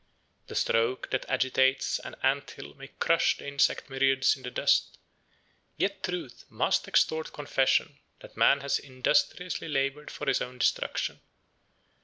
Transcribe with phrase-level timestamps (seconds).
[0.47, 4.97] The stroke that agitates an ant hill may crush the insect myriads in the dust;
[5.77, 11.21] yet truth must extort confession that man has industriously labored for his own destruction.